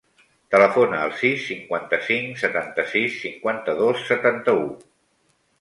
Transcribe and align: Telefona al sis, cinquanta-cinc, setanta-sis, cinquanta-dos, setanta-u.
Telefona 0.53 1.01
al 1.07 1.11
sis, 1.19 1.43
cinquanta-cinc, 1.49 2.41
setanta-sis, 2.45 3.21
cinquanta-dos, 3.27 4.03
setanta-u. 4.11 4.69